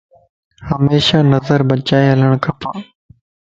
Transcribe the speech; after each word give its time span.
ھميشا 0.69 1.19
نظر 1.33 1.59
بچائي 1.69 2.07
ھلڻ 2.11 2.31
کپ 2.43 2.59